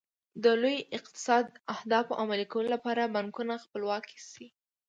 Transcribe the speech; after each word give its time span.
د 0.43 0.45
لوی 0.61 0.77
اقتصاد 0.97 1.43
د 1.49 1.55
اهدافو 1.75 2.17
عملي 2.21 2.45
کولو 2.51 2.69
لپاره 2.75 3.11
بانکونه 3.15 3.53
خپلواک 3.63 4.05
شي. 4.31 4.47